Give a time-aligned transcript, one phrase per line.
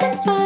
[0.00, 0.41] and for.